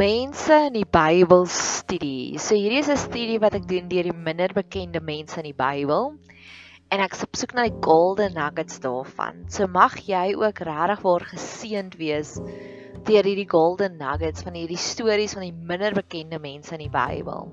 [0.00, 2.38] mense in die Bybel studie.
[2.40, 5.58] So hierdie is 'n studie wat ek doen deur die minder bekende mense in die
[5.58, 6.14] Bybel.
[6.88, 9.44] En ek soek soek na die golden nuggets daarvan.
[9.52, 12.38] So mag jy ook regtig waar geseënd wees
[13.04, 17.50] deur hierdie golden nuggets van hierdie stories van die minder bekende mense in die Bybel.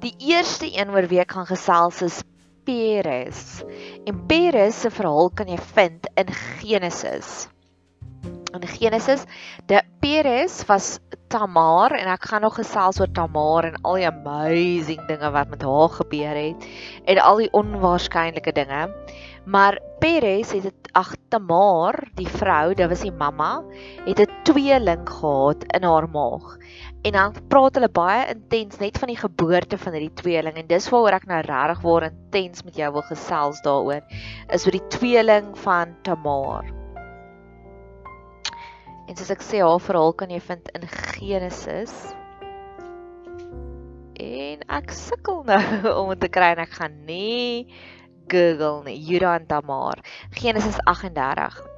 [0.00, 2.22] Die eerste een oor wie ek gaan gesels is
[2.64, 3.60] Peres.
[4.06, 6.32] En Peres se verhaal kan jy vind in
[6.64, 7.50] Genesis
[8.52, 9.24] in Genesis.
[9.66, 10.98] De Peres was
[11.28, 15.64] Tamar en ek gaan nog gesels oor Tamar en al die amazing dinge wat met
[15.66, 16.68] haar gebeur het
[17.10, 18.86] en al die onwaarskynlike dinge.
[19.46, 23.62] Maar Peres het dit ag Tamar, die vrou, dit was die mamma,
[24.06, 26.56] het 'n tweeling gehad in haar maag.
[27.02, 30.88] En dan praat hulle baie intens net van die geboorte van hierdie tweeling en dis
[30.88, 34.02] waaroor ek nou regtig waar intens met jou wil gesels daaroor
[34.48, 36.75] is oor die tweeling van Tamar.
[39.06, 41.94] En soos ek sê, haar verhaal kan jy vind in Genesis.
[44.18, 45.62] En ek sukkel nou
[46.00, 47.68] om dit te kry en ek gaan nie
[48.26, 48.98] Google nie.
[48.98, 50.02] Juda en Tamar.
[50.34, 51.75] Genesis 38.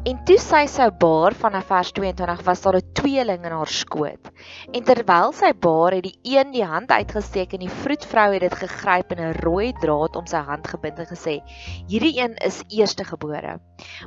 [0.00, 4.30] En toe sy sou baar vanaf vers 22 was daar 'n tweeling in haar skoot.
[4.72, 8.54] En terwyl sy baar het die een die hand uitgesteek en die vroedvrou het dit
[8.62, 11.42] gegryp en 'n rooi draad om sy hand gebind en gesê:
[11.86, 13.60] "Hierdie een is eerstegebore."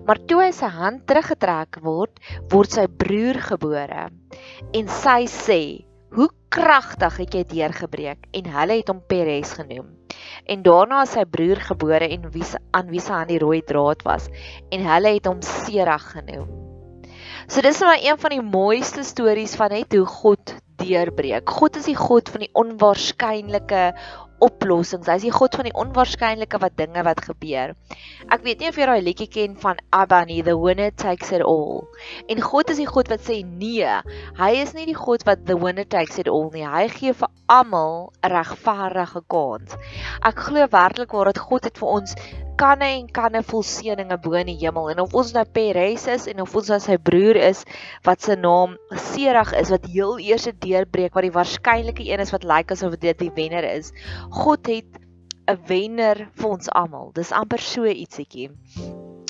[0.06, 2.20] Maar toe hy sy hand teruggetrek word,
[2.50, 4.10] word sy broer gebore.
[4.74, 10.03] En sy sê: "Hoe kragtig het jy deurgebreek?" En hulle het hom Peres genoem.
[10.46, 14.04] En daarna is sy broer gebore en wie aan wie se aan die rooi draad
[14.08, 14.28] was
[14.70, 16.50] en hulle het hom Serag genoem.
[17.48, 21.50] So dis maar een van die mooiste stories van net hoe God deurbreek.
[21.50, 23.84] God is die God van die onwaarskynlike
[24.44, 25.08] oplossings.
[25.08, 27.74] Hy is die God van die onwaarskynlike wat dinge wat gebeur.
[28.34, 31.44] Ek weet nie of jy daai liedjie ken van Abba nie, the winner takes it
[31.48, 31.84] all.
[32.32, 33.96] En God is die God wat sê nee.
[34.40, 36.66] Hy is nie die God wat the winner takes it all nie.
[36.68, 39.78] Hy gee vir almal 'n regverdige kans.
[40.22, 42.16] Ek glo werklik waar dat God het vir ons
[42.60, 46.28] kanne en kanne vol seëninge bo in die hemel en of ons nou Peres is
[46.32, 47.64] en of ons nou sy broer is
[48.08, 48.76] wat se naam
[49.12, 53.20] Serag is wat heel eers deurbreek wat die waarskynlike een is wat lyk asof dit
[53.20, 53.94] die wenner is.
[54.44, 55.00] God het
[55.48, 57.12] 'n wenner vir ons almal.
[57.16, 58.50] Dis amper so ietsiekie.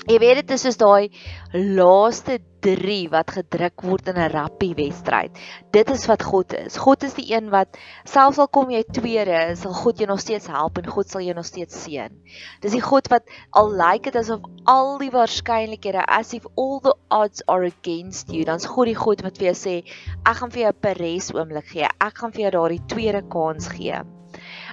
[0.04, 1.08] Jy weet dit is soos daai
[1.54, 2.34] laaste
[2.64, 5.32] 3 wat gedruk word in 'n rappie wedstryd.
[5.72, 6.76] Dit is wat God is.
[6.76, 10.46] God is die een wat selfs al kom jy tweede, sal God jou nog steeds
[10.46, 12.12] help en God sal jou nog steeds seën.
[12.60, 16.80] Dis die God wat al lyk like dit asof al die waarskynlikhede as if all
[16.80, 19.76] the odds are against you, dan's God die God wat vir jou sê,
[20.24, 21.88] ek gaan vir jou 'n peres oomblik gee.
[22.00, 24.04] Ek gaan vir jou daardie tweede kans gee.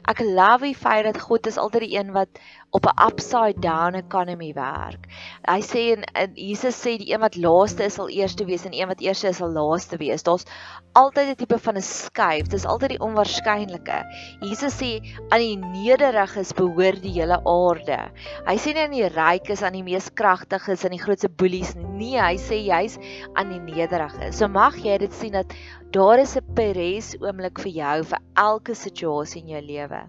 [0.09, 2.39] Ek love die feit dat God is altyd die een wat
[2.71, 5.07] op 'n upside down economy werk.
[5.43, 8.73] Hy sê en, en Jesus sê die een wat laaste is sal eerste wees en
[8.73, 10.23] een wat eerste is sal laaste wees.
[10.23, 10.45] Daar's
[10.93, 12.47] altyd 'n tipe van 'n skuif.
[12.47, 13.97] Dis altyd die onwaarskynlike.
[14.39, 17.99] Jesus sê aan die nederiges behoort die hele aarde.
[18.47, 22.17] Hy sê nie aan die rykes, aan die mees kragtiges, aan die grootste boelies nie.
[22.19, 22.97] Hy sê juis
[23.33, 24.37] aan die nederiges.
[24.37, 25.53] So mag jy dit sien dat
[25.91, 30.07] daar is 'n peres oomblik vir jou vir elke situasie in jou lewe.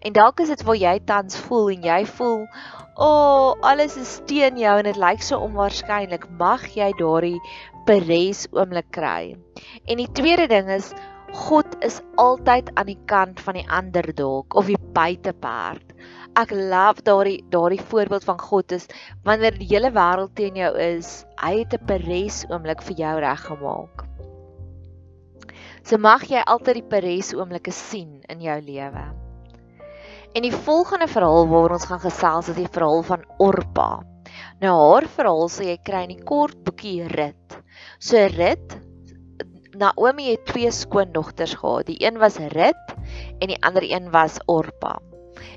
[0.00, 2.46] En dalk is dit waar jy tans voel en jy voel,
[2.94, 7.40] "O, oh, alles is teen jou en dit lyk so onwaarskynlik." Mag jy daardie
[7.86, 9.36] peres oomblik kry.
[9.86, 10.92] En die tweede ding is
[11.34, 15.94] God is altyd aan die kant van die underdog of die buiteperd.
[16.38, 18.86] Ek love daardie daardie voorbeeld van God is
[19.26, 24.06] wanneer die hele wêreld teen jou is, hy het 'n peres oomblik vir jou reggemaak.
[25.82, 29.23] So mag jy altyd die peres oomblikke sien in jou lewe.
[30.34, 33.90] En die volgende verhaal waaroor ons gaan gesels is die verhaal van Orpa.
[34.58, 37.54] Nou haar verhaal sê jy kry in die kort boekie Rut.
[38.02, 38.74] So Rut
[39.78, 41.86] Naomi het twee skoondogters gehad.
[41.86, 42.94] Die een was Rut
[43.38, 44.96] en die ander een was Orpa.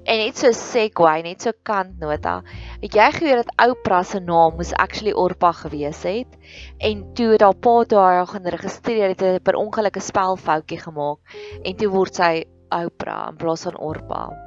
[0.05, 2.39] En net so segue, net so kantnota.
[2.85, 6.37] Het jy geweet dat Oprah se naam moes actually Orpa gewees het
[6.77, 10.85] en toe het haar pa toe haar gaan registreer het, het per ongeluk 'n spelfoutjie
[10.85, 14.46] gemaak en toe word sy Oprah in plaas van Orpa.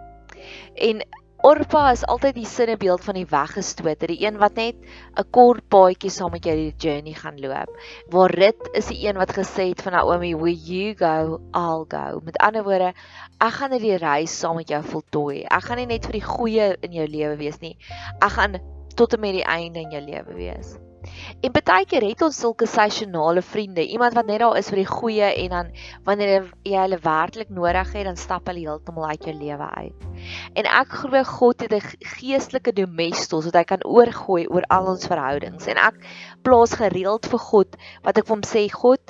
[0.75, 1.03] En
[1.41, 4.77] Orpa is altyd die sinnebeeld van die weggestote, die een wat net
[5.17, 7.71] 'n kort paadjie saam met jou die journey gaan loop.
[8.13, 12.21] Waar Rit is die een wat gesê het van Naomi, "Will you go, I'll go."
[12.25, 12.93] Met ander woorde,
[13.41, 15.43] ek gaan net die reis saam met jou voltooi.
[15.43, 17.77] Ek gaan nie net vir die goeie in jou lewe wees nie.
[18.21, 18.61] Ek gaan
[18.95, 20.77] tot en met die einde in jou lewe wees.
[21.41, 24.91] En baie keer het ons sulke seisonale vriende, iemand wat net daar is vir die
[24.91, 25.71] goeie en dan
[26.05, 30.07] wanneer jy hulle werklik nodig het, dan stap hulle heeltemal uit jou lewe uit.
[30.61, 31.81] En ek glo God het 'n
[32.17, 35.67] geestelike domestos wat hy kan oorgooi oor al ons verhoudings.
[35.67, 35.97] En ek
[36.43, 39.01] plaas gereeld vir God wat ek vir hom sê, God,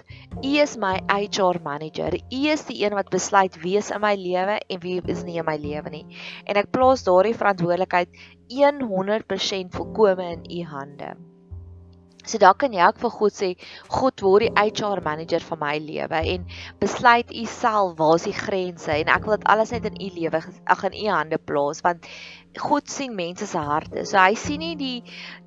[0.42, 2.14] U is my HR manager.
[2.14, 5.38] U is die een wat besluit wie is in my lewe en wie is nie
[5.38, 6.06] in my lewe nie.
[6.46, 8.08] En ek plaas daardie verantwoordelikheid
[8.50, 11.29] 100% volkome in U hande.
[12.30, 13.50] So dan kan jy ook vir God sê,
[13.90, 16.46] God word die HR manager van my lewe en
[16.82, 20.10] besluit u self waar is die grense en ek wil dit alles net in u
[20.18, 20.42] lewe
[20.74, 22.06] ag in u hande plaas want
[22.58, 24.04] God sien mense se harte.
[24.06, 24.96] So hy sien nie die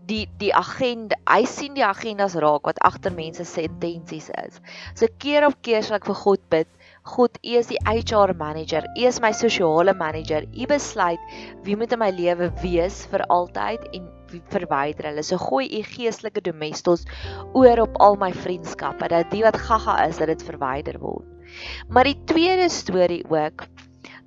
[0.08, 4.60] die die agenda, hy sien die agendas raak wat agter mense se intensies is.
[5.00, 6.70] So keer op keer sal ek vir God bid.
[7.04, 8.86] God, U is die HR manager.
[8.96, 10.46] U is my sosiale manager.
[10.56, 11.20] U besluit
[11.66, 14.08] wie moet in my lewe wees vir altyd en
[14.54, 15.24] verwyder hulle.
[15.28, 17.04] So gooi u geestelike domestos
[17.54, 21.28] oor op al my vriendskappe dat die wat gaga is dat dit verwyder word.
[21.90, 23.68] Maar die tweede storie ook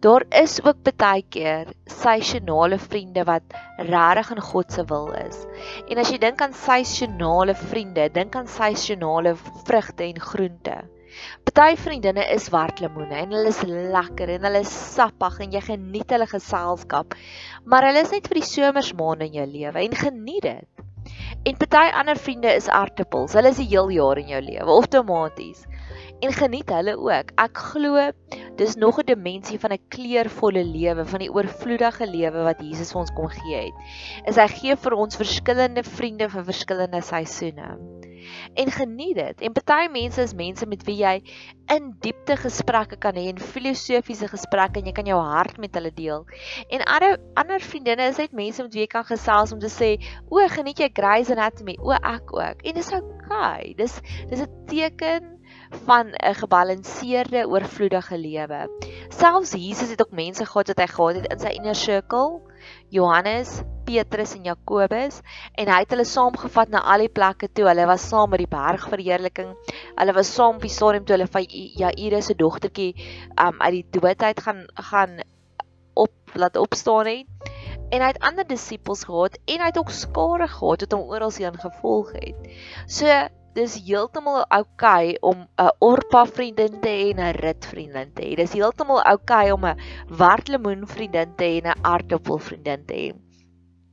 [0.04, 3.42] Daar is ook baie keer seisonale vriende wat
[3.76, 5.38] regtig in God se wil is.
[5.88, 9.32] En as jy dink aan seisonale vriende, dink aan seisonale
[9.64, 10.76] vrugte en groente.
[11.46, 16.10] Party vriendinne is wartlemoene en hulle is lekker en hulle is sappig en jy geniet
[16.12, 17.14] hulle geselskap.
[17.64, 20.84] Maar hulle is net vir die somersmaande in jou lewe en geniet dit.
[21.46, 23.36] En party ander vriende is aartappels.
[23.38, 25.62] Hulle is die heel jaar in jou lewe of tomaties.
[26.24, 27.30] En geniet hulle ook.
[27.40, 28.08] Ek glo
[28.60, 33.00] dis nog 'n dimensie van 'n kleurvolle lewe, van die oorvloedige lewe wat Jesus vir
[33.00, 33.76] ons kom gee het.
[34.26, 37.76] Is hy gee vir ons verskillende vriende vir verskillende seisoene
[38.54, 39.40] en geniet dit.
[39.40, 41.14] En baie mense is mense met wie jy
[41.74, 45.92] in diepte gesprekke kan hê en filosofiese gesprekke en jy kan jou hart met hulle
[45.94, 46.26] deel.
[46.70, 49.96] En ander ander vriendinne is net mense met wie jy kan gesels om te sê,
[50.30, 52.62] "O, geniet jy Grey's Anatomy?" O, ek ook.
[52.62, 53.74] En dis okay.
[53.76, 55.36] Dis dis 'n teken
[55.84, 58.68] van 'n gebalanseerde, oorvloedige lewe.
[59.08, 62.40] Selfs Jesus het ook mense gehad wat hy gehad het in sy inner circle.
[62.90, 65.20] Johannes, Petrus en Jakobus
[65.54, 67.68] en hy het hulle saamgevat na al die plekke toe.
[67.70, 69.54] Hulle was saam met die bergverheerliking.
[69.96, 71.46] Hulle was saam op die stadium toe hulle van
[71.82, 72.92] Jairus se dogtertjie
[73.46, 75.18] um uit die dood uit gaan gaan
[75.94, 77.54] op laat opstaan het.
[77.94, 81.34] En hy het ander disippels gehad en hy het ook skare gehad wat hom oral
[81.38, 82.48] heen gevolg het.
[82.90, 83.06] So
[83.56, 88.22] dis heeltemal oukei okay om 'n Orpa vriendin te hê en 'n Rit vriendin te
[88.22, 88.36] hê.
[88.36, 92.94] Dis heeltemal oukei okay om 'n Wartlemoen vriendin te hê en 'n Aardappel vriendin te
[92.94, 93.14] hê.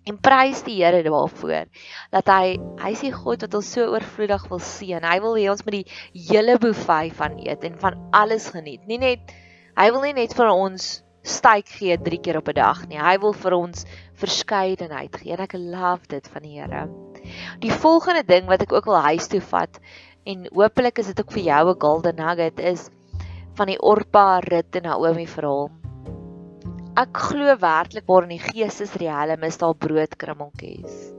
[0.06, 1.68] En prys die Here daarvoor
[2.12, 5.04] dat hy hy sê God wat ons so oorvloedig wil seën.
[5.04, 8.84] Hy wil hê ons moet die hele buffet van eet en van alles geniet.
[8.88, 9.32] Nie net
[9.80, 13.00] hy wil nie net vir ons styk gee 3 keer op 'n dag nie.
[13.00, 13.86] Hy wil vir ons
[14.20, 15.32] verskeidenheid gee.
[15.34, 17.13] En ek love dit van die Here.
[17.60, 19.80] Die volgende ding wat ek ook wil huis toe vat
[20.24, 22.90] en hopelik is dit ook vir jou 'n golden nugget is
[23.56, 25.70] van die Orpa Rit en Naomi verhaal.
[26.98, 31.14] Ek glo werklik waar in die geestesriem is daar broodkrummeltjies.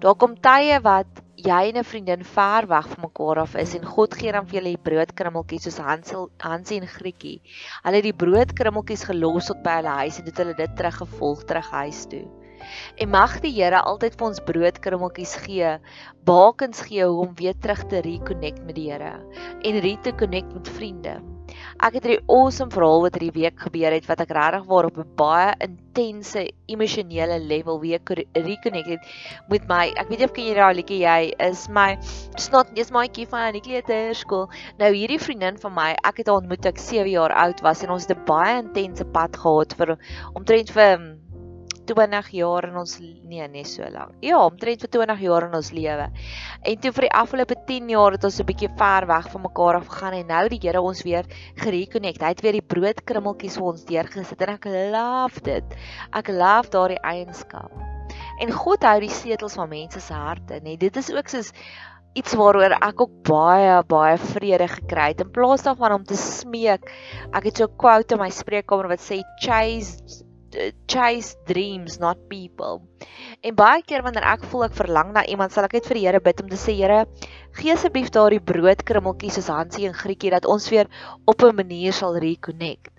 [0.00, 3.84] Daar kom tye wat jy en 'n vriendin ver weg van mekaar af is en
[3.84, 7.40] God gee dan vir julle die broodkrummeltjies soos Hansel, Hansie en Grietjie.
[7.84, 11.70] Hulle het die broodkrummeltjies gelos tot by hulle huis en dit hulle dit teruggevolg terug
[11.70, 12.26] huis toe.
[12.96, 15.78] En mag die Here altyd vir ons broodkrummeltjies gee,
[16.28, 19.16] bakens gee om weer terug te reconnect met die Here
[19.62, 21.18] en re te connect met vriende.
[21.86, 24.98] Ek het 'n awesome verhaal wat hierdie week gebeur het wat ek regtig waar op
[24.98, 28.00] 'n baie intense emosionele level weer
[28.32, 29.06] reconnect het
[29.48, 29.92] met my.
[29.96, 31.96] Ek weet jy of ken jy daai liedjie jy is my
[32.36, 34.48] snot my kind van die kleuterskool.
[34.78, 37.90] Nou hierdie vriendin van my, ek het haar ontmoet ek 7 jaar oud was en
[37.90, 39.98] ons het 'n baie intense pad gehad vir
[40.34, 41.17] omtrent vir
[41.88, 44.14] 20 jaar in ons nee, nie so lank.
[44.24, 46.08] Ja, omtrent vir 20 jaar in ons lewe.
[46.62, 49.80] En toe vir die afgelope 10 jaar het ons 'n bietjie ver weg van mekaar
[49.80, 51.24] af gegaan en nou die Here ons weer
[51.56, 52.20] gereconnect.
[52.20, 55.64] Hy het weer die broodkrummeltjies vir ons deurgesit en ek love dit.
[56.12, 57.72] Ek love daardie eienskap.
[58.40, 60.76] En God hou die setels van mense se harte, nê.
[60.76, 61.52] Dit is ook soos
[62.18, 66.90] iets waaroor ek ook baie baie vrede gekry het in plaas daarvan om te smeek.
[67.32, 70.24] Ek het so 'n quote in my spreekkamer wat sê chase
[70.88, 72.82] chase dreams not people.
[73.42, 76.04] En baie keer wanneer ek voel ek verlang na iemand, sal ek net vir die
[76.06, 77.04] Here bid om te sê Here,
[77.58, 80.88] gee asseblief daardie broodkrummeltjies soos Hansie en Grietjie dat ons weer
[81.26, 82.92] op 'n manier sal reconnect.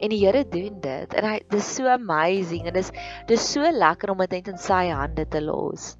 [0.00, 2.90] En die Here doen dit en hy dis so amazing en dis
[3.28, 5.96] dis so lekker om dit net in sy hande te los.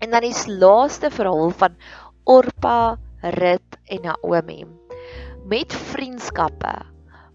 [0.00, 1.76] En dan die laaste verhaal van
[2.24, 4.64] Orpa, Rut en Naomi
[5.46, 6.91] met vriendskappe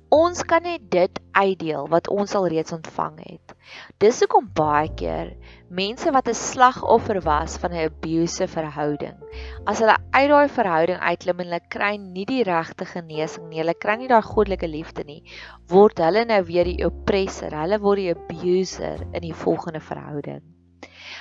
[0.07, 3.53] Ons kan net dit uitdeel wat ons al reeds ontvang het.
[3.99, 5.33] Dis hoekom baie keer
[5.67, 9.17] mense wat 'n slagoffer was van 'n abusive verhouding,
[9.65, 13.73] as hulle uit daai verhouding uitklim en hulle kry nie die regte genesing nie, hulle
[13.75, 15.23] kry nie daai goddelike liefde nie,
[15.67, 20.56] word hulle nou weer die oppressor, hulle word die abuser in die volgende verhouding.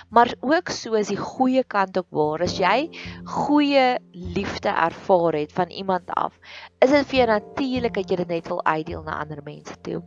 [0.09, 2.43] Maar ook so is die goeie kant ook waar.
[2.47, 2.89] As jy
[3.25, 6.39] goeie liefde ervaar het van iemand af,
[6.79, 10.03] is dit vir jou natuurlik dat jy dit net wil uitdeel na ander mense toe.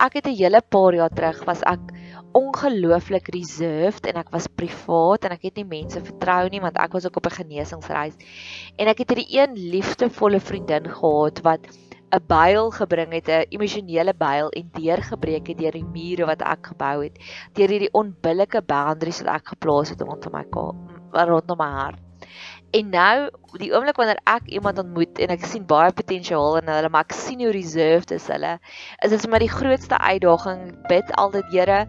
[0.00, 1.92] Ek het 'n hele paar jaar terug was ek
[2.32, 6.92] ongelooflik reserved en ek was privaat en ek het nie mense vertrou nie want ek
[6.92, 8.16] was ook op 'n genesingsreis.
[8.78, 11.60] En ek het hierdie een liefdevolle vriendin gehad wat
[12.12, 16.66] 'n byl gebring het, 'n emosionele byl en deurgebreek het deur die mure wat ek
[16.72, 17.18] gebou het,
[17.54, 20.44] deur hierdie onbillike boundaries wat ek geplaas het rondom my
[21.12, 22.00] rondom my hart.
[22.70, 26.90] En nou, die oomblik wanneer ek iemand ontmoet en ek sien baie potensiaal in hulle,
[26.92, 28.52] maar ek sien hoe reserved is hulle,
[29.02, 30.62] is dit vir my die grootste uitdaging.
[30.90, 31.80] Bid altyd, Here,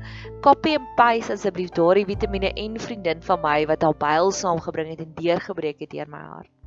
[0.41, 5.05] copy and paste asseblief daardie vitamiene en vriendin van my wat al byl saamgebring het
[5.05, 6.60] en deurgebreek het deur my hart.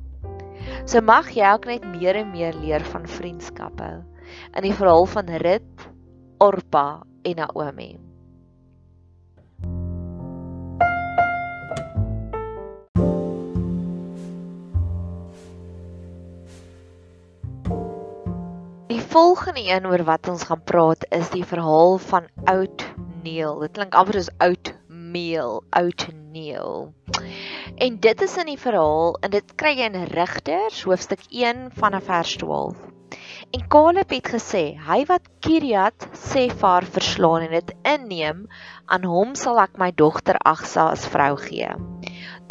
[0.83, 3.91] So mag jy ook net meer en meer leer van vriendskappe.
[4.53, 5.87] In die verhaal van Rut,
[6.43, 7.95] Orpa en Naomi.
[19.15, 22.83] volgende een oor wat ons gaan praat is die verhaal van oud
[23.23, 23.61] Neil.
[23.63, 24.71] Dit klink amper soos oud
[25.15, 26.93] meel, oud Neil.
[27.75, 32.09] En dit is in die verhaal en dit kry jy in Rigters hoofstuk 1 vanaf
[32.09, 32.75] vers 12.
[33.55, 38.41] En Caleb het gesê, hy wat Kiriat Sefar verslaan en dit inneem,
[38.91, 41.69] aan hom sal ek my dogter Agsa as vrou gee.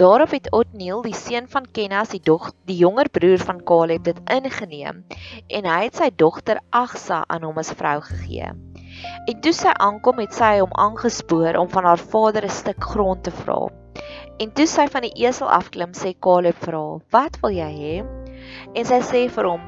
[0.00, 4.22] Daarop het Otniel, die seun van Kenas, die dog, die jonger broer van Caleb, dit
[4.32, 5.04] ingeneem
[5.52, 8.54] en hy het sy dogter Agsa aan hom as vrou gegee.
[9.26, 13.24] En toe sy aankom, het sy hom aangespoor om van haar vader 'n stuk grond
[13.24, 13.68] te vra.
[14.42, 17.96] En toe sy van die esel afklim, sê Caleb vir haar: "Wat wil jy hê?"
[18.74, 19.60] En sy sê vir hom: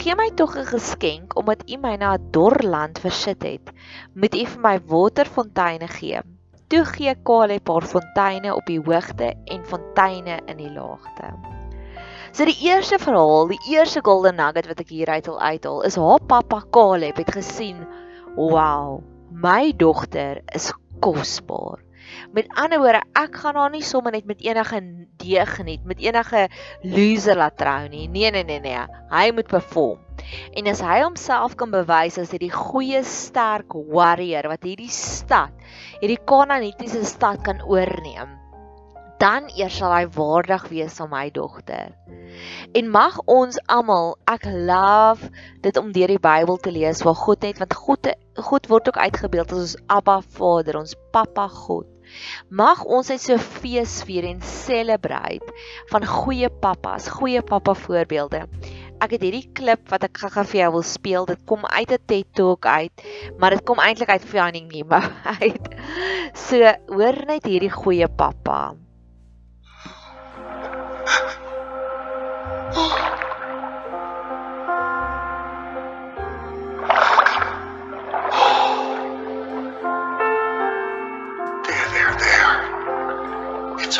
[0.00, 3.72] "Gee my tog 'n geskenk omdat u my na 'n dor land versit het.
[4.14, 6.20] Moet u vir my waterfonteine gee."
[6.68, 11.32] Toe gee Caleb haar fonteine op die hoogte en fonteine in die laagte.
[12.30, 16.20] So die eerste verhaal, die eerste golden nugget wat ek hieruit wil uithaal, is haar
[16.30, 17.80] pappa Caleb het gesien,
[18.36, 21.84] "Wow, my dogter is kosbaar."
[22.34, 24.80] Met ander woorde, ek gaan haar nie sommer net met enige
[25.22, 26.48] deeg geniet, met enige
[26.82, 28.06] loser laat trou nie.
[28.08, 28.82] Nee, nee, nee, nee.
[29.10, 30.00] Hy moet perform.
[30.54, 35.54] En as hy homself kan bewys as hierdie goeie sterk warrior wat hierdie stad,
[36.00, 38.39] hierdie Kanaanitiese stad kan oorneem,
[39.20, 41.92] dan eers sal hy waardig wees om my dogter.
[42.76, 45.30] En mag ons almal, ek love
[45.64, 48.10] dit om deur die Bybel te lees waar God net want God
[48.40, 51.88] God word ook uitgebeeld as ons Abba Vader, ons Pappa God.
[52.48, 55.52] Mag ons net so fees vier en celebrate
[55.92, 58.46] van goeie pappas, goeie pappa voorbeelde
[59.00, 61.26] ek het hierdie klip wat ek gaga vir jou wil speel.
[61.28, 63.04] Dit kom uit 'n TED Talk uit,
[63.38, 65.00] maar dit kom eintlik uit Finding Nemo
[65.40, 65.66] uit.
[66.36, 66.60] So,
[66.92, 68.76] hoor net hierdie goeie pappa.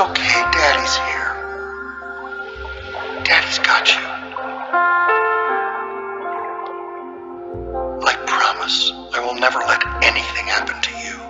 [0.00, 1.32] Okay, Daddy's here.
[3.22, 4.00] Daddy's got you.
[8.06, 11.20] I promise I will never let anything happen to you.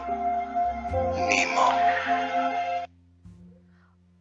[1.29, 1.67] Nemo.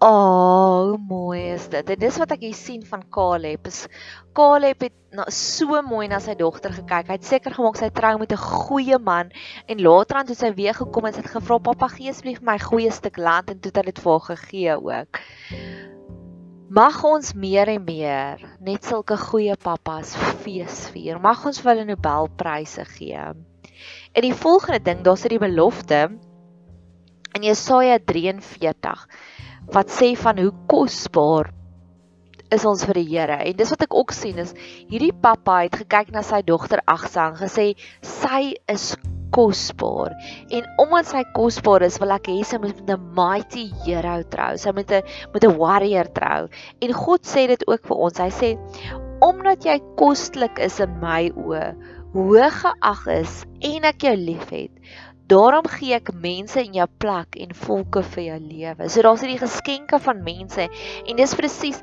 [0.02, 0.49] Oh,
[0.98, 1.90] mooi is dit.
[1.94, 3.68] En dis wat ek hier sien van Caleb.
[3.68, 3.86] Is
[4.38, 7.10] Caleb het na, so mooi na sy dogter gekyk.
[7.10, 9.32] Hy het seker gemaak sy trou met 'n goeie man
[9.68, 12.58] en later aan toe sy weer gekom en sy het gevra pappa gee asseblief my
[12.60, 15.22] goeie stuk land en toe het hy dit vir haar gegee ook.
[16.70, 21.20] Mag ons meer en meer net sulke goeie pappas fees vier.
[21.20, 23.18] Mag ons vir hulle Nobelpryse gee.
[24.14, 26.10] En die volgende ding, daar's die belofte
[27.34, 29.08] in Jesaja 43
[29.74, 31.52] wat sê van hoe kosbaar
[32.54, 33.38] is ons vir die Here.
[33.46, 34.56] En dis wat ek ook sien is
[34.90, 37.72] hierdie pappa het gekyk na sy dogter Agsa en gesê
[38.02, 38.96] sy is
[39.36, 40.16] kosbaar.
[40.50, 44.58] En omdat sy kosbaar is, wil ek hê sy moet met 'n mighty hero trou.
[44.58, 46.50] Sy moet 'n met 'n warrior trou.
[46.82, 48.18] En God sê dit ook vir ons.
[48.18, 48.58] Hy sê
[49.22, 51.76] omdat jy koslik is in my oë,
[52.14, 54.72] hoog geag is en ek jou liefhet,
[55.30, 58.88] Daarom gee ek mense in jou plek en volke vir jou lewe.
[58.90, 61.78] So daar's hierdie geskenke van mense en dis presies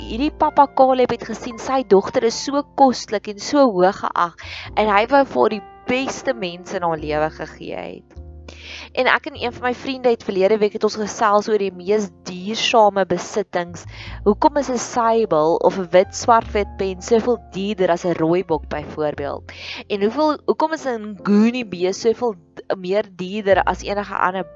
[0.00, 4.34] hierdie pappa Caleb het gesien sy dogter is so koslik en so hoog geag
[4.74, 8.22] en hy wou vir die beste mense in haar lewe gegee het.
[8.98, 11.70] En ek en een van my vriende het verlede week het ons gesels oor die
[11.74, 13.84] mees duursame besittings.
[14.24, 19.52] Hoekom is 'n sable of 'n wit swartwit pen soveel duurder as 'n rooibok byvoorbeeld?
[19.86, 22.34] En hoeveel hoekom is 'n goonie bees soveel
[22.78, 24.46] meer duurder as enige ander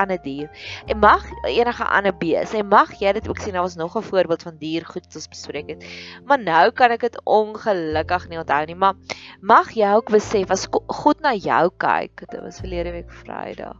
[0.00, 0.48] ander dier.
[0.86, 2.54] En mag enige ander bees.
[2.54, 5.14] En mag jy dit ook sien, daar was nog 'n voorbeeld van dier goed wat
[5.14, 5.84] ons bespreek het.
[6.24, 8.94] Maar nou kan ek dit ongelukkig nie onthou nie, maar
[9.40, 12.30] mag jy ook besef as God na jou kyk.
[12.30, 13.76] Dit was verlede week Vrydag.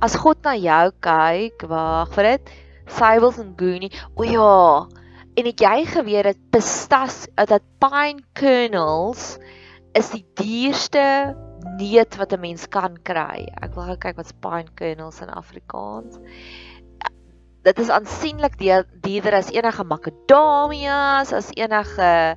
[0.00, 2.50] As God na jou kyk, wag vir dit.
[2.86, 3.92] Sybels en Goonie.
[4.14, 4.86] O ja.
[5.36, 9.38] En het jy geweet dat pistas dat pine kernels
[9.96, 11.34] is die duurste
[11.80, 13.48] neut wat 'n mens kan kry.
[13.62, 16.18] Ek wil gou kyk wat pine kernels in Afrikaans.
[17.64, 22.36] Dit is aansienlik duurder as enige makadamias, as enige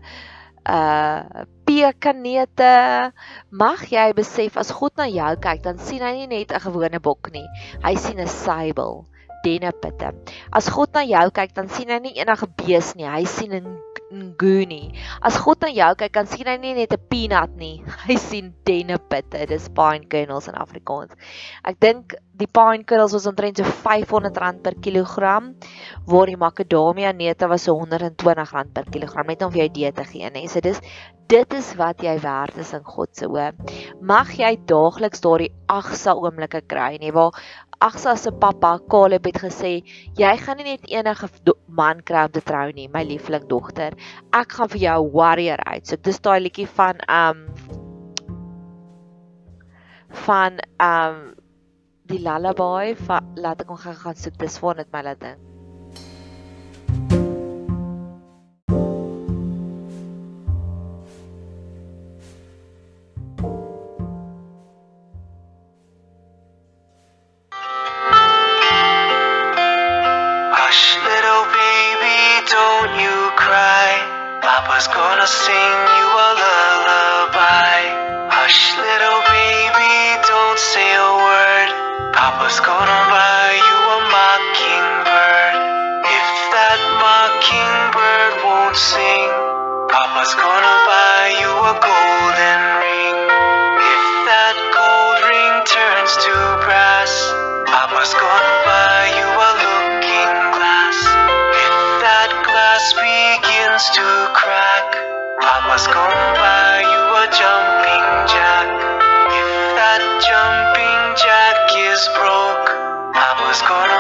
[0.66, 3.12] uh pekanneute.
[3.52, 7.00] Mag jy besef as God na jou kyk, dan sien hy nie net 'n gewone
[7.00, 7.48] bok nie.
[7.84, 9.06] Hy sien 'n sybel,
[9.44, 10.14] dennepitte.
[10.52, 13.06] As God na jou kyk, dan sien hy nie enige bees nie.
[13.06, 14.90] Hy sien 'n Nguni.
[15.22, 17.84] As God na jou kyk, kan sien hy nie net 'n peanut nie.
[18.08, 19.46] Hy sien dennepitte.
[19.52, 21.14] Dis pine kernels in Afrikaans.
[21.64, 25.54] Ek dink die pine kernels was omtrent so R500 per kilogram,
[26.10, 30.06] waar die macadamia neute was so R120 per kilogram, net om vir jou idee te
[30.10, 30.48] gee, nee.
[30.48, 30.82] So dis
[31.30, 33.52] dit is wat jy werd is in God se oë.
[34.02, 37.38] Mag jy daagliks daardie agsa oomblikke kry, nee, waar
[37.80, 39.70] Agsa se pappa Caleb het gesê,
[40.20, 41.30] jy gaan nie net enige
[41.72, 43.96] man kry om te trou nie, my liefling dogter.
[44.36, 45.88] Ek gaan vir jou warrior uit.
[45.88, 47.46] So dis daai liedjie van um
[50.28, 51.22] van um
[52.12, 52.98] die lullaby
[53.40, 54.36] laat ek hom gaan soek.
[54.44, 55.49] Dis voor net my laat dink.
[87.50, 89.30] Mockingbird won't sing,
[89.90, 93.18] Papa's gonna buy you a golden ring.
[93.82, 97.10] If that gold ring turns to brass,
[97.66, 100.98] Papa's gonna buy you a looking glass.
[101.58, 104.06] If that glass begins to
[104.38, 104.88] crack,
[105.42, 108.70] Papa's gonna buy you a jumping jack.
[109.34, 112.70] If that jumping jack is broke,
[113.18, 113.99] Papa's gonna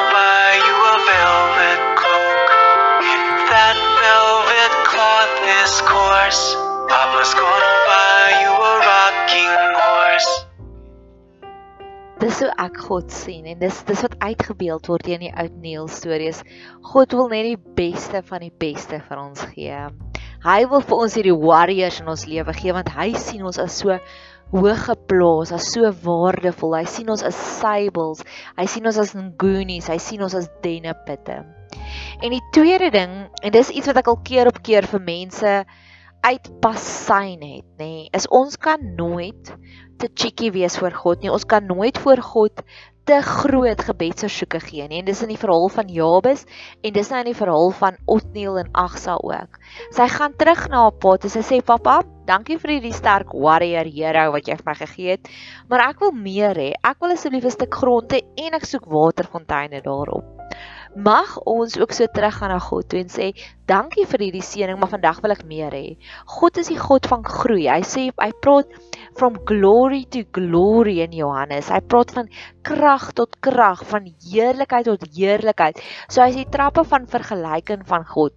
[5.83, 6.55] coarse,
[6.87, 10.45] Papa's gonna buy you a rocking horse.
[12.19, 15.87] Dis hoe ek God sien en dis dis wat uitgebeeld word in die ou Neil
[15.91, 16.41] stories.
[16.91, 19.83] God wil net die beste van die beste vir ons gee.
[20.39, 23.75] Hy wil vir ons hierdie warriors in ons lewe gee want hy sien ons as
[23.81, 23.97] so
[24.53, 26.77] hoog geplaas, as so waardevol.
[26.79, 28.23] Hy sien ons as sybels.
[28.57, 31.41] Hy sien ons as ngunies, hy sien ons as dennepitte.
[32.23, 35.53] En die tweede ding, en dis iets wat ek al keer op keer vir mense
[36.25, 39.53] uitpasyn het, nê, nee, is ons kan nooit
[39.99, 41.31] te cheeky wees voor God nie.
[41.31, 42.63] Ons kan nooit voor God
[43.09, 44.99] te groot gebedsversoeke gee nie.
[45.01, 46.43] En dis in die verhaal van Jabes
[46.85, 49.57] en dis nou in die verhaal van Otniel en Agsa ook.
[49.97, 53.89] Sy gaan terug na haar pa en sy sê pappa, dankie vir hierdie sterk warrior
[53.89, 55.31] hero wat jy vir my gegee het,
[55.71, 56.69] maar ek wil meer hê.
[56.85, 60.35] Ek wil asseblief 'n stuk grond hê en ek soek waterfonteine daarop
[60.95, 63.29] mag ons ook so teruggaan na God toe en sê
[63.69, 65.97] dankie vir hierdie seëning, maar vandag wil ek meer hê.
[66.25, 67.67] God is die God van groei.
[67.69, 68.73] Hy sê hy praat
[69.17, 71.69] from glory to glory in Johannes.
[71.69, 72.29] Hy praat van
[72.67, 75.81] krag tot krag, van heerlikheid tot heerlikheid.
[76.07, 78.35] So hy die trappe van vergelyking van God.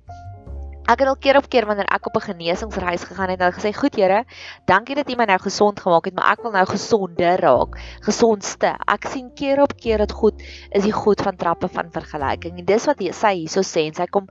[0.93, 3.73] Ek het al keer op keer wanneer ek op 'n genesingsreis gegaan het, het gesê,
[3.73, 4.25] "Goed Here,
[4.67, 8.77] dankie dat U my nou gesond gemaak het, maar ek wil nou gesonder raak, gesondste."
[8.87, 10.35] Ek sien keer op keer dat God
[10.71, 12.59] is die God van trappe van vergelyking.
[12.59, 14.27] En dis wat hy sê hierso sê, en sy kom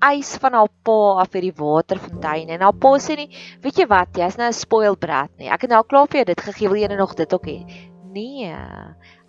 [0.00, 3.86] eis van haar pa af vir die waterfontein en haar pa sê nie, "Weet jy
[3.86, 5.48] wat, jy's nou 'n spoiled brat nie.
[5.50, 7.93] Ek het nou klaar vir jou dit gegee, wil jy nou nog dit ook hê?"
[8.16, 8.50] Nee.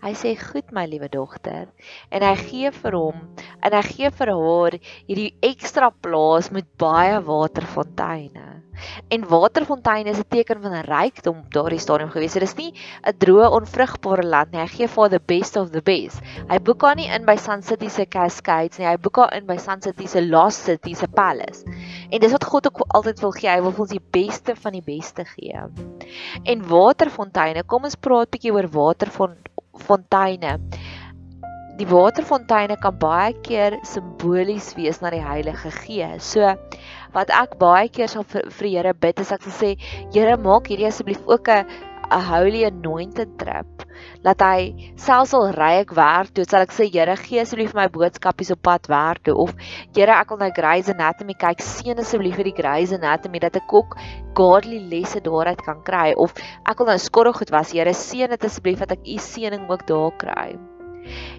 [0.04, 1.72] Hy sê goed my liewe dogter
[2.14, 3.24] en hy gee vir hom
[3.66, 4.78] en hy gee vir haar
[5.10, 8.55] hierdie ekstra plaas met baie waterfonteine.
[9.10, 12.32] En waterfonteine is 'n teken van rykdom op daardie stadium gewees.
[12.32, 14.62] So dis nie 'n droë onvrugbare land nie.
[14.62, 16.22] Hy gee vir the best of the best.
[16.50, 18.88] Hy boek haar nie in by Sun City se Cascades nie.
[18.88, 21.64] Hy boek haar in by Sun City se Lost City se Palace.
[22.10, 23.50] En dis wat God ook altyd wil gee.
[23.50, 25.62] Hy wil vir ons die beste van die beste gee.
[26.44, 30.60] En waterfonteine, kom ons praat bietjie oor waterfonteine.
[31.76, 36.24] Die waterfonteine kan baie keer simbolies wees na die Heilige Gees.
[36.24, 36.54] So
[37.16, 39.74] wat ek baie keer sal vir, vir Here bid is ek sal sê
[40.14, 43.86] Here maak hierdie asseblief ook 'n 'n holy anointed trip.
[44.26, 47.88] Laat hy selfs al ry ek werk toe, sal ek sê Here gee asseblief my
[47.88, 49.56] boodskapies op pad werk toe of
[49.96, 53.74] Here ek wil nou Grey's Anatomy kyk, seën asseblief vir die Grey's Anatomy dat ek
[53.74, 53.98] ook
[54.36, 56.36] godly lesse daaruit kan kry of
[56.68, 60.12] ek wil nou skorrelgoed was, Here seën dit asseblief dat ek u seëning ook daar
[60.20, 60.75] kry.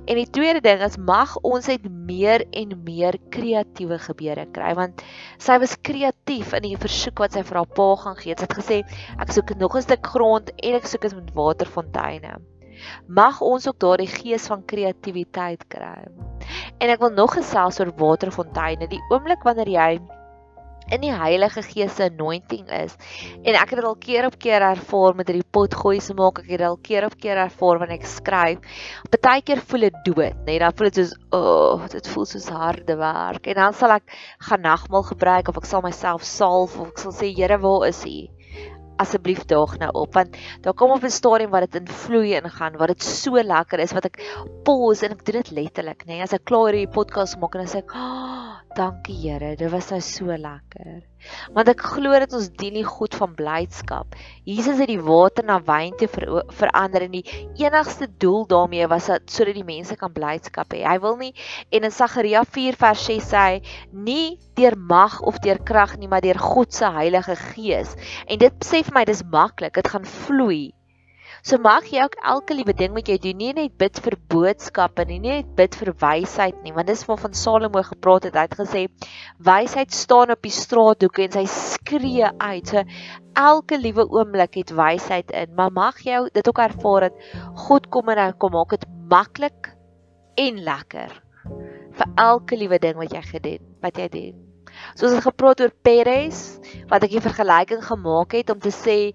[0.07, 5.02] En die tweede ding is mag ons net meer en meer kreatiewe gebeure kry want
[5.42, 8.35] sy was kreatief in die versoek wat sy vir haar pa gaan gee.
[8.37, 8.83] Sy het gesê
[9.18, 12.37] ek soek nog 'n stuk grond en ek soek dit met waterfonteine.
[13.09, 16.07] Mag ons ook daardie gees van kreatiwiteit kry.
[16.79, 18.88] En ek wil nog gesels oor waterfonteine.
[18.88, 19.90] Die oomblik wanneer jy
[20.94, 22.94] in die Heilige Gees se anointing is.
[23.42, 26.42] En ek het dit al keer op keer ervaar met hierdie potgooi se maak.
[26.44, 28.79] Ek het dit al keer op keer ervaar wanneer ek skryf.
[29.11, 30.53] Partykeer voel dit dood, nê?
[30.53, 33.90] Nee, dan voel dit soos, "O, oh, dit voel soos harde werk." En dan sal
[33.99, 37.88] ek gaan nagmaal gebruik of ek sal myself salf of ek sal sê, "Here, waar
[37.88, 38.29] is U?"
[38.96, 42.79] asseblief daag nou op want daar kom op 'n stadium wat dit in vloei ingaan
[42.79, 44.20] wat dit so lekker is wat ek
[44.64, 47.66] pause en ek doen dit letterlik nê nee, as ek klaar hierdie podcast maak en
[47.66, 49.54] sê ek oh, dankie Here.
[49.56, 51.00] Dit was nou so lekker.
[51.56, 54.14] Want ek glo dat ons dien die God van blydskap.
[54.46, 57.24] Jesus het die water na wyn te ver verander en die
[57.62, 60.84] enigste doel daarmee was dat sodat die mense kan blydskap hê.
[60.86, 61.32] Hy wil nie
[61.72, 63.58] en in Sagaria 4 vers 6 sê hy
[63.90, 67.96] nie deur mag of deur krag nie maar deur God se Heilige Gees.
[68.28, 70.75] En dit sê vir my dis maklik, dit gaan vloei.
[71.46, 75.04] So mag jy ook elke liewe ding wat jy doen, nie net bid vir boodskappe
[75.06, 78.35] nie, nie net bid vir wysheid nie, want dis waarvan Salomo gepraat het.
[78.35, 78.82] Hy het gesê
[79.46, 82.72] wysheid staan op die straathoeke en sy skree uit.
[82.72, 82.82] So
[83.38, 87.22] elke liewe oomblik het wysheid in, maar mag jy dit ook ervaar dat
[87.68, 89.70] God kom en hy kom maak dit maklik
[90.42, 91.14] en lekker
[92.00, 94.46] vir elke liewe ding wat jy gedoen, wat jy doen.
[94.98, 96.59] Soos ons gepraat oor Peres
[96.90, 99.14] wat ek 'n vergelyking gemaak het om te sê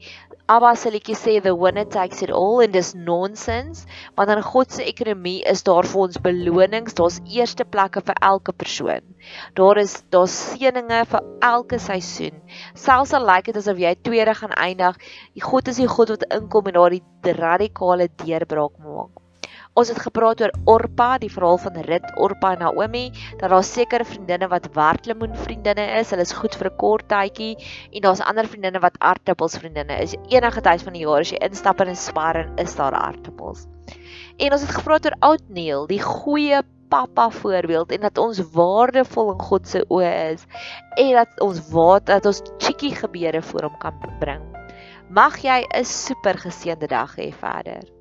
[0.52, 3.86] Abba se liedjie sê the winner takes it all and this nonsense
[4.18, 8.52] want in God se ekonomie is daar vir ons belonings, daar's eerste plekke vir elke
[8.64, 9.08] persoon.
[9.56, 12.44] Daar is daar seëninge vir elke seisoen.
[12.76, 15.00] Selfs al lyk dit asof jy tweede gaan eindig,
[15.48, 17.04] God is die God wat inkom en daardie
[17.40, 19.22] radikale deurbraak maak.
[19.74, 23.06] Ons het gepraat oor Orpa, die verhaal van Rut, Orpa en Naomi,
[23.40, 26.10] dat daar sekere vriendinne wat werklemoen vriendinne is.
[26.12, 27.56] Hulle is goed vir 'n kort tydjie
[27.92, 30.16] en daar's ander vriendinne wat aartappels vriendinne is.
[30.28, 33.66] Enige tyd van die jaar as jy instap in 'n spar en is daar aartappels.
[34.38, 39.40] En ons het gepraat oor Oudneel, die goeie pappa voorbeeld en dat ons waardevol in
[39.40, 40.46] God se oë is
[40.98, 44.44] en dat ons wat dat ons cheeky gebeure voor hom kan bring.
[45.10, 48.01] Mag jy 'n super geseënde dag hê verder.